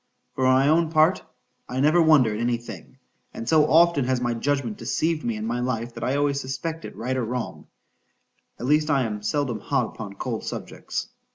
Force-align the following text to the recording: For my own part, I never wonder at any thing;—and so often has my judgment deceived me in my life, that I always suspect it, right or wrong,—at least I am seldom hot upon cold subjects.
For 0.33 0.45
my 0.45 0.67
own 0.67 0.89
part, 0.89 1.21
I 1.69 1.79
never 1.79 2.01
wonder 2.01 2.33
at 2.33 2.39
any 2.39 2.57
thing;—and 2.57 3.47
so 3.47 3.69
often 3.69 4.05
has 4.05 4.19
my 4.19 4.33
judgment 4.33 4.77
deceived 4.77 5.23
me 5.23 5.35
in 5.35 5.45
my 5.45 5.59
life, 5.59 5.93
that 5.93 6.03
I 6.03 6.15
always 6.15 6.41
suspect 6.41 6.85
it, 6.85 6.95
right 6.95 7.15
or 7.15 7.23
wrong,—at 7.23 8.65
least 8.65 8.89
I 8.89 9.03
am 9.03 9.21
seldom 9.21 9.59
hot 9.59 9.85
upon 9.89 10.15
cold 10.15 10.43
subjects. 10.43 11.09